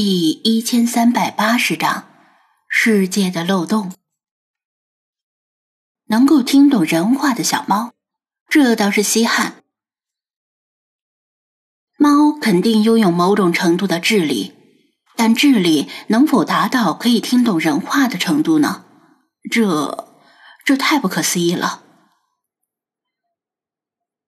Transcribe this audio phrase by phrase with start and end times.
[0.00, 2.08] 第一千三百八十章
[2.68, 3.92] 世界的漏洞。
[6.06, 7.94] 能够听懂人话的小猫，
[8.48, 9.56] 这倒是稀罕。
[11.96, 14.54] 猫肯定拥有某种程度的智力，
[15.16, 18.84] 但智力能否达到可以听懂人话的程度呢？
[19.50, 20.12] 这，
[20.64, 21.82] 这太不可思议了。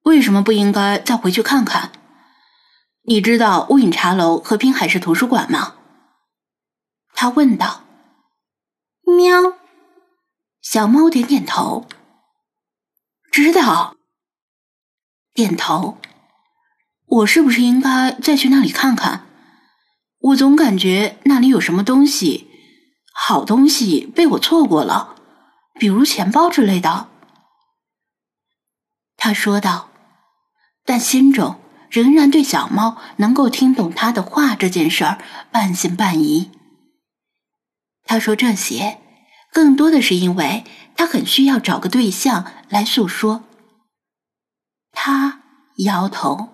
[0.02, 1.93] 为什么不应该再回去看看？
[3.11, 5.75] 你知道雾影茶楼和滨海市图书馆吗？
[7.12, 7.83] 他问道。
[9.03, 9.59] 喵，
[10.62, 11.89] 小猫点点头。
[13.33, 13.97] 知道。
[15.34, 15.98] 点头。
[17.07, 19.27] 我是不是应该再去那里看看？
[20.20, 22.48] 我总感觉那里有什么东西，
[23.12, 25.17] 好东西被我错过了，
[25.75, 27.09] 比如钱包之类的。
[29.17, 29.91] 他说道，
[30.84, 31.59] 但心中。
[31.91, 35.19] 仍然对小猫能够听懂他的话这件事儿
[35.51, 36.51] 半信半疑。
[38.05, 39.01] 他说这些，
[39.53, 40.64] 更多的是因为
[40.97, 43.45] 他很需要找个对象来诉说。
[44.92, 45.42] 他
[45.79, 46.48] 摇头，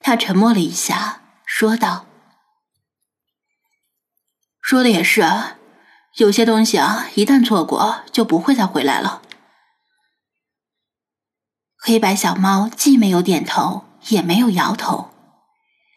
[0.00, 2.06] 他沉默了一下，说道
[4.60, 5.22] ：“说的也是，
[6.16, 9.22] 有些东西啊，一旦错过，就不会再回来了。”
[11.88, 15.08] 黑白小猫既没有点头，也没有摇头，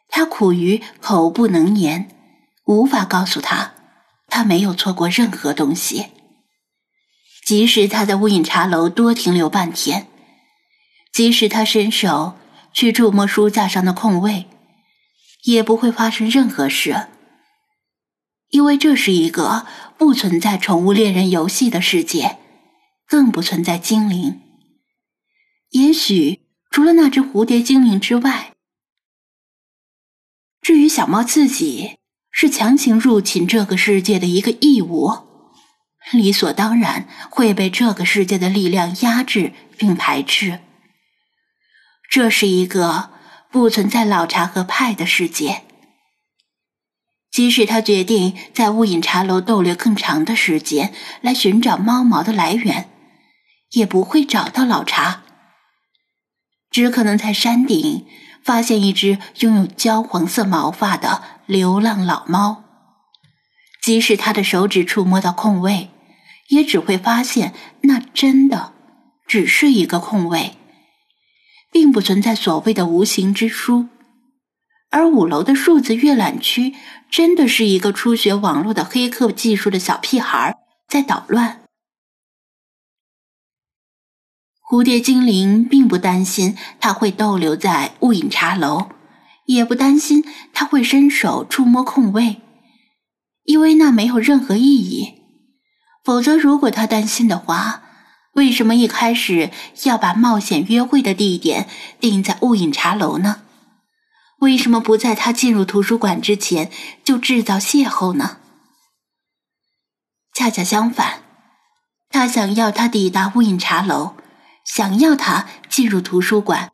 [0.08, 2.08] 它苦于口不能言，
[2.64, 3.74] 无法告诉他，
[4.30, 6.06] 他没有错过任何东西。
[7.46, 10.08] 即使他在乌隐茶楼多停留半天，
[11.12, 12.36] 即使他伸手
[12.72, 14.48] 去触摸书架上的空位，
[15.44, 17.08] 也不会发生任何事，
[18.52, 19.66] 因为这是一个
[19.98, 22.38] 不存在宠物猎人游戏的世界，
[23.06, 24.40] 更不存在精灵。
[25.92, 26.40] 也许
[26.70, 28.54] 除了那只蝴蝶精灵之外，
[30.62, 31.98] 至于小猫自己，
[32.32, 35.12] 是强行入侵这个世界的一个异物，
[36.14, 40.62] 理所当然会被这个世界的力量压制并排斥。
[42.10, 43.10] 这是一个
[43.52, 45.64] 不存在老茶和派的世界。
[47.30, 52.90] 即使他决定在雾隐茶楼逗留更长的时间来寻找猫毛的来源，
[53.72, 55.24] 也不会找到老茶。
[56.72, 58.06] 只可能在山顶
[58.44, 62.64] 发现一只拥有焦黄色毛发的流浪老猫，
[63.82, 65.90] 即使他的手指触摸到空位，
[66.48, 68.72] 也只会发现那真的
[69.28, 70.56] 只是一个空位，
[71.72, 73.90] 并不存在所谓的无形之书。
[74.90, 76.76] 而五楼的数字阅览区
[77.10, 80.58] 真的是一个初学网络的黑客技术的小屁孩
[80.88, 81.61] 在捣乱。
[84.72, 88.88] 蝴蝶精灵并不担心他会逗留在雾隐茶楼，
[89.46, 90.24] 也不担心
[90.54, 92.40] 他会伸手触摸空位，
[93.44, 95.24] 因为那没有任何意义。
[96.06, 97.84] 否则，如果他担心的话，
[98.36, 99.50] 为什么一开始
[99.84, 101.68] 要把冒险约会的地点
[102.00, 103.42] 定在雾隐茶楼呢？
[104.40, 106.72] 为什么不在他进入图书馆之前
[107.04, 108.38] 就制造邂逅呢？
[110.34, 111.24] 恰恰相反，
[112.10, 114.16] 他想要他抵达雾隐茶楼。
[114.66, 116.72] 想要他进入图书馆，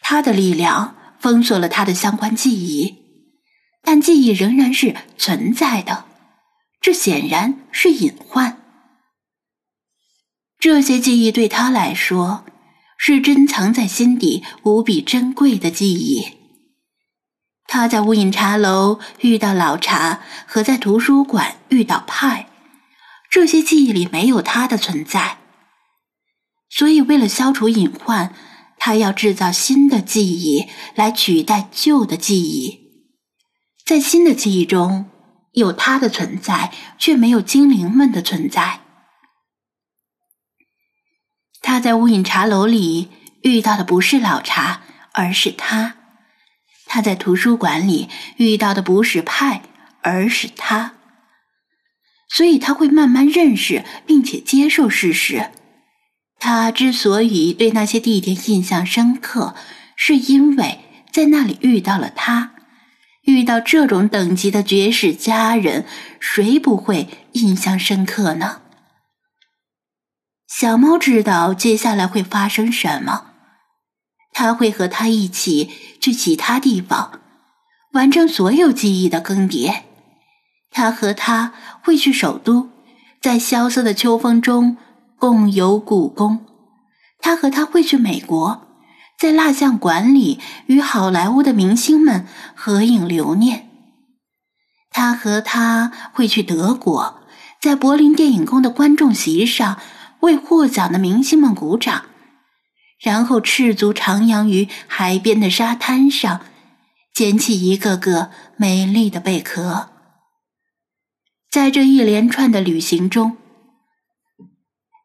[0.00, 2.96] 他的力量封锁了他的相关记忆，
[3.82, 6.06] 但记忆仍然是存在的。
[6.80, 8.62] 这显然是隐患。
[10.58, 12.44] 这些记忆对他来说
[12.96, 16.36] 是珍藏在心底无比珍贵的记忆。
[17.66, 22.48] 他在无影茶楼遇到老茶，和在图书馆遇到派，
[23.28, 25.38] 这些记忆里没有他的存在。
[26.70, 28.34] 所以，为了消除隐患，
[28.78, 32.88] 他要制造新的记忆来取代旧的记忆。
[33.84, 35.06] 在新的记忆中，
[35.52, 38.80] 有他的存在，却没有精灵们的存在。
[41.62, 43.08] 他在无影茶楼里
[43.42, 45.94] 遇到的不是老茶，而是他；
[46.86, 49.62] 他在图书馆里遇到的不是派，
[50.02, 50.94] 而是他。
[52.28, 55.50] 所以，他会慢慢认识并且接受事实。
[56.40, 59.54] 他之所以对那些地点印象深刻，
[59.96, 60.80] 是因为
[61.10, 62.52] 在那里遇到了他。
[63.22, 65.84] 遇到这种等级的绝世佳人，
[66.18, 68.62] 谁不会印象深刻呢？
[70.46, 73.32] 小猫知道接下来会发生什么，
[74.32, 75.70] 他会和他一起
[76.00, 77.20] 去其他地方，
[77.92, 79.82] 完成所有记忆的更迭。
[80.70, 81.52] 他和他
[81.82, 82.70] 会去首都，
[83.20, 84.78] 在萧瑟的秋风中。
[85.18, 86.46] 共游故宫，
[87.18, 88.68] 他和他会去美国，
[89.18, 93.68] 在蜡像馆里与好莱坞的明星们合影留念。
[94.90, 97.20] 他和他会去德国，
[97.60, 99.78] 在柏林电影宫的观众席上
[100.20, 102.04] 为获奖的明星们鼓掌，
[103.00, 106.40] 然后赤足徜徉于海边的沙滩上，
[107.12, 109.88] 捡起一个个美丽的贝壳。
[111.50, 113.36] 在这一连串的旅行中，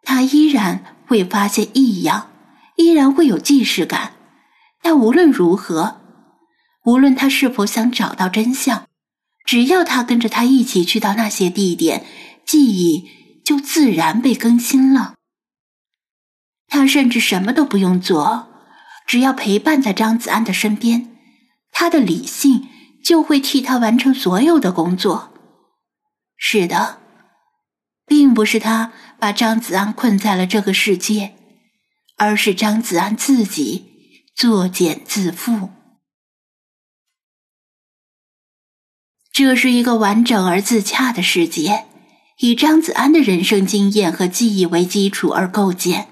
[0.04, 2.30] 他依然会发现异样。
[2.76, 4.14] 依然会有既视感，
[4.82, 6.02] 但无论如何，
[6.86, 8.88] 无论他是否想找到真相，
[9.46, 12.04] 只要他跟着他一起去到那些地点，
[12.44, 13.08] 记忆
[13.46, 15.14] 就自然被更新了。
[16.68, 18.48] 他甚至什么都不用做，
[19.06, 21.16] 只要陪伴在张子安的身边，
[21.72, 22.68] 他的理性
[23.04, 25.32] 就会替他完成所有的工作。
[26.36, 27.03] 是的，
[28.14, 31.34] 并不是他把张子安困在了这个世界。
[32.16, 33.86] 而是张子安自己
[34.36, 35.70] 作茧自缚。
[39.32, 41.86] 这是一个完整而自洽的世界，
[42.38, 46.08] 以张子安的人生经验和记忆为基础而构建，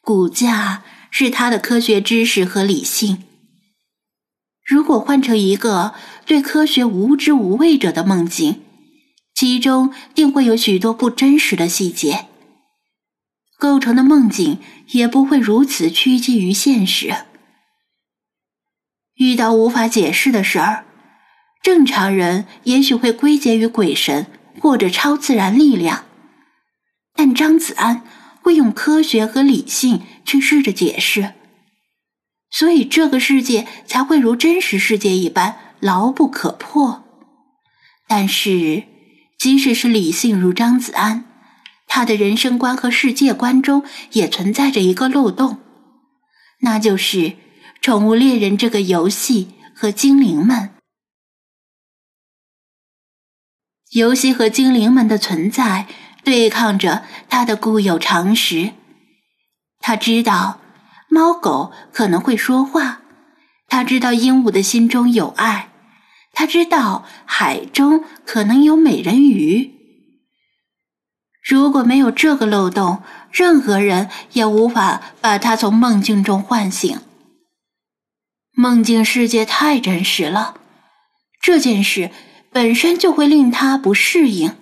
[0.00, 3.24] 骨架是他的科学知识和理性。
[4.64, 5.94] 如果换成一个
[6.24, 8.62] 对科学无知无畏者的梦境，
[9.38, 12.26] 其中定会有许多不真实的细节。
[13.56, 14.58] 构成的梦境
[14.88, 17.14] 也不会如此趋近于现实。
[19.14, 20.84] 遇到无法解释的事儿，
[21.62, 24.26] 正常人也许会归结于鬼神
[24.60, 26.06] 或者超自然力量，
[27.14, 28.02] 但张子安
[28.42, 31.34] 会用科学和理性去试着解释，
[32.50, 37.04] 所以这个世界才会如真实世界一般牢不可破。
[38.08, 38.82] 但是，
[39.38, 41.24] 即使是理性如张子安。
[41.86, 43.82] 他的人生观和世界观中
[44.12, 45.58] 也存在着一个漏洞，
[46.60, 47.16] 那就是
[47.80, 50.74] 《宠物猎人》这个游戏和精灵们。
[53.92, 55.86] 游戏和精灵们的存在
[56.22, 58.74] 对抗着他的固有常识。
[59.80, 60.60] 他知道
[61.08, 63.00] 猫狗可能会说话，
[63.66, 65.70] 他知道鹦鹉的心中有爱，
[66.32, 69.74] 他知道海中可能有美人鱼。
[71.42, 77.00] 如果没有这个漏洞，任何人也无法把他从梦境中唤醒。
[78.52, 80.56] 梦境世界太真实了，
[81.40, 82.10] 这件事
[82.50, 84.56] 本身就会令他不适应，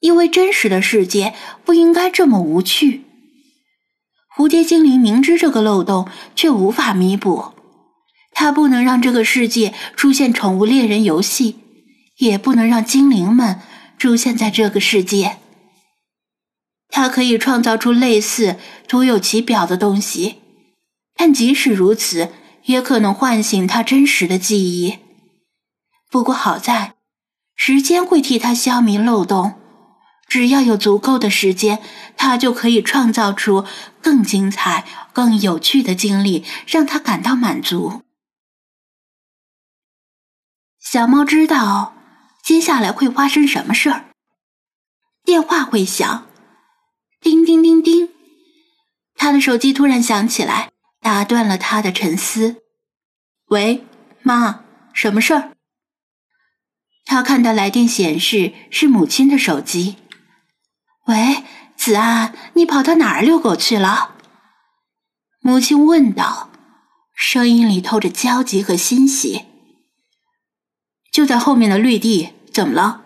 [0.00, 1.34] 因为真实的世界
[1.64, 3.04] 不应该这么无趣。
[4.36, 7.53] 蝴蝶精灵明知这个漏洞，却无法弥补。
[8.34, 11.56] 他不能让这个世界出现宠物猎人游戏，
[12.18, 13.60] 也不能让精灵们
[13.96, 15.38] 出现在这个世界。
[16.88, 20.36] 他可以创造出类似徒有其表的东西，
[21.16, 22.30] 但即使如此，
[22.66, 24.98] 也可能唤醒他真实的记忆。
[26.10, 26.94] 不过好在，
[27.56, 29.54] 时间会替他消弭漏洞。
[30.28, 31.80] 只要有足够的时间，
[32.16, 33.64] 他就可以创造出
[34.00, 38.03] 更精彩、更有趣的经历，让他感到满足。
[40.84, 41.94] 小猫知道
[42.42, 44.04] 接下来会发生什么事儿。
[45.24, 46.26] 电话会响。
[47.22, 48.10] 叮叮叮叮，
[49.16, 52.62] 他的手机突然响起来，打断了他的沉思。
[53.46, 53.86] 喂，
[54.22, 54.60] 妈，
[54.92, 55.52] 什么事儿？
[57.06, 59.96] 他看到来电显示是母亲的手机。
[61.06, 61.44] 喂，
[61.76, 64.16] 子安，你跑到哪儿遛狗去了？
[65.40, 66.50] 母亲问道，
[67.14, 69.46] 声音里透着焦急和欣喜。
[71.14, 73.02] 就在后面的绿地，怎么了？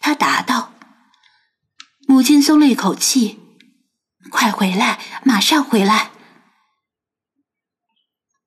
[0.00, 0.72] 他答道。
[2.08, 3.38] 母亲松了一口气，
[4.30, 6.10] 快回来，马上回来！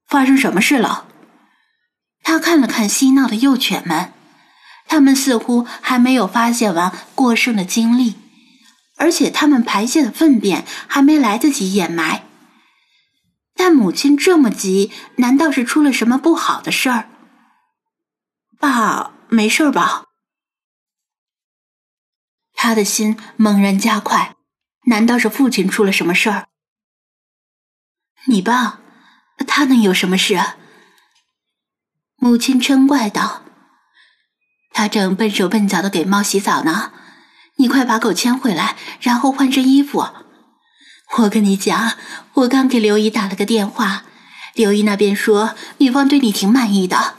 [0.05, 1.07] 发生什么事了？
[2.21, 4.12] 他看了看嬉闹的幼犬们，
[4.86, 8.15] 他们似乎还没有发泄完过剩的精力，
[8.97, 12.25] 而且他们排泄的粪便还没来得及掩埋。
[13.55, 17.07] 但母亲这么急，难道是出了什么不好的事儿？
[18.60, 20.06] 爸，没事吧？
[22.54, 24.36] 他的心猛然加快，
[24.86, 26.48] 难道是父亲出了什么事儿？
[28.26, 28.80] 你爸，
[29.48, 30.40] 他能有什么事？
[32.16, 33.44] 母亲嗔怪道
[34.74, 36.92] ：“他正笨手笨脚的给猫洗澡呢，
[37.58, 40.10] 你快把狗牵回来，然后换身衣服。
[41.20, 41.96] 我跟你讲，
[42.34, 44.04] 我刚给刘姨打了个电话，
[44.56, 47.16] 刘姨那边说女方对你挺满意的，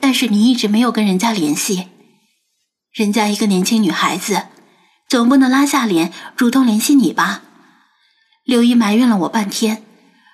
[0.00, 1.88] 但是你一直没有跟人家联系，
[2.92, 4.48] 人家一个年轻女孩子。”
[5.08, 7.40] 总不能拉下脸主动联系你吧？
[8.44, 9.82] 刘姨埋怨了我半天，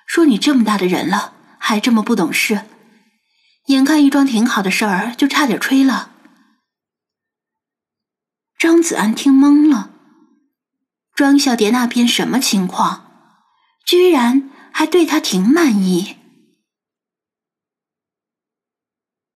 [0.05, 2.65] 说你这么大的人了，还这么不懂事，
[3.67, 6.11] 眼看一桩挺好的事儿就差点吹了。
[8.59, 9.91] 张子安听懵了，
[11.15, 13.05] 庄小蝶那边什么情况？
[13.85, 16.17] 居然还对他挺满意。